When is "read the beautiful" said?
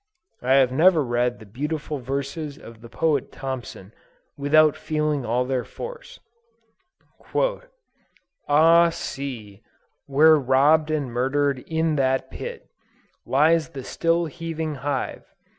1.03-1.99